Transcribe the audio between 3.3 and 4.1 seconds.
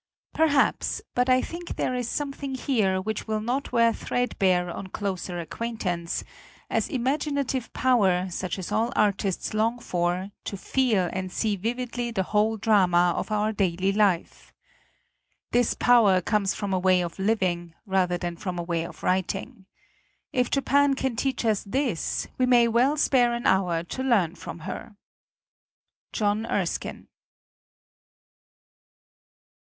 not wear